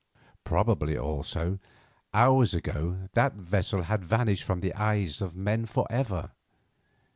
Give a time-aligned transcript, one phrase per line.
[0.43, 1.59] Probably, also,
[2.11, 6.31] hours ago that vessel had vanished from the eyes of men for ever.